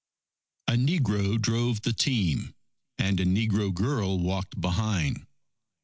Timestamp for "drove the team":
1.39-2.55